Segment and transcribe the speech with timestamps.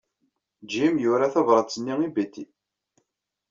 [0.71, 2.45] Jim yura tabṛat-nni i Betty.